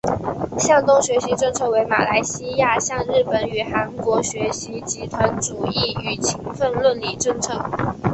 [0.57, 7.63] 向东学习政策为马来西亚向日本与韩国学习集团主义与勤奋论理政策。